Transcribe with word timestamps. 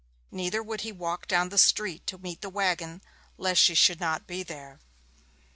Neither 0.31 0.63
would 0.63 0.81
he 0.81 0.91
walk 0.91 1.27
down 1.27 1.49
the 1.49 1.59
street 1.59 2.07
to 2.07 2.17
meet 2.17 2.41
the 2.41 2.49
waggon, 2.49 3.03
lest 3.37 3.61
she 3.61 3.75
should 3.75 3.99
not 3.99 4.25
be 4.25 4.41
there. 4.41 4.79